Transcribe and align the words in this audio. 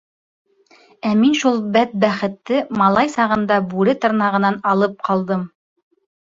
—Ә 1.09 1.09
мин 1.17 1.35
шул 1.41 1.59
бәдбәхетте 1.75 2.61
малай 2.79 3.13
сағында 3.17 3.59
бүре 3.75 3.95
тырнағынан 4.07 4.59
алып 4.73 4.97
ҡалдым. 5.11 5.47